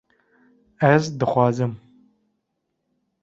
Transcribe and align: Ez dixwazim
Ez 0.91 1.03
dixwazim 1.19 1.73